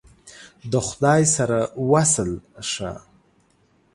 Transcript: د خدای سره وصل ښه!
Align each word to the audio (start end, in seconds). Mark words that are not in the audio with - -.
د 0.71 0.73
خدای 0.87 1.21
سره 1.35 1.59
وصل 1.91 2.29
ښه! 2.69 2.93